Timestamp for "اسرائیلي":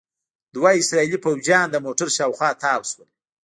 0.79-1.19